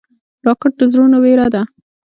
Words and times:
راکټ 0.45 0.73
د 0.79 0.81
زړونو 0.91 1.17
وېره 1.23 1.47
ده 1.53 1.61